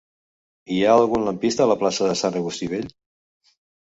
Hi 0.75 0.77
ha 0.85 0.93
algun 1.01 1.25
lampista 1.27 1.65
a 1.65 1.69
la 1.71 1.77
plaça 1.83 2.09
de 2.11 2.15
Sant 2.23 2.37
Agustí 2.39 2.71
Vell? 2.75 2.91